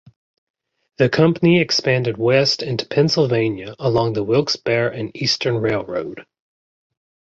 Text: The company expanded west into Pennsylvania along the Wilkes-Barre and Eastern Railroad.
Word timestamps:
The 0.97 1.09
company 1.09 1.61
expanded 1.61 2.17
west 2.17 2.63
into 2.63 2.87
Pennsylvania 2.87 3.75
along 3.77 4.13
the 4.13 4.23
Wilkes-Barre 4.23 4.91
and 4.99 5.15
Eastern 5.15 5.59
Railroad. 5.59 6.25